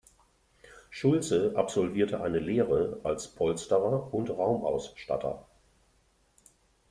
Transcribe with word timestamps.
Schulze 0.89 1.53
absolvierte 1.55 2.21
eine 2.23 2.39
Lehre 2.39 2.99
als 3.03 3.27
Polsterer 3.27 4.11
und 4.11 4.31
Raumausstatter. 4.31 5.45